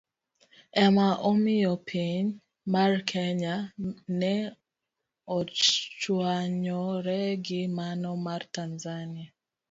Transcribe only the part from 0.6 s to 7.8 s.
Ema omiyo piny mar Kenya ne ochwanyore gi